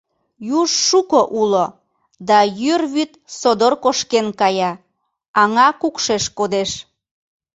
[0.59, 1.65] Юж шуко уло,
[2.27, 4.71] да йӱр вӱд содор кошкен кая—
[5.41, 6.71] аҥа кукшеш кодеш.